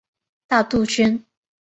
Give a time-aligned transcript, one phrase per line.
[0.47, 1.23] 大杜鹃。